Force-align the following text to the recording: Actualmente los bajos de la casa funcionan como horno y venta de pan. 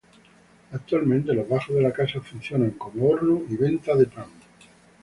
Actualmente 0.71 1.31
los 1.31 1.47
bajos 1.47 1.75
de 1.75 1.81
la 1.83 1.93
casa 1.93 2.19
funcionan 2.21 2.71
como 2.71 3.07
horno 3.09 3.43
y 3.47 3.55
venta 3.55 3.95
de 3.95 4.07
pan. 4.07 4.25